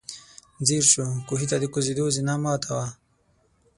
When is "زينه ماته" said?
2.15-2.71